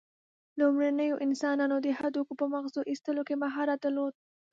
[0.59, 4.13] لومړنیو انسانانو د هډوکو په مغزو ایستلو کې مهارت درلود.